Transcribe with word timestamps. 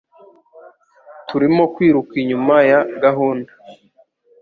Turimo 1.27 1.63
kwiruka 1.73 2.13
inyuma 2.21 2.55
ya 2.69 2.79
gahunda 3.03 3.51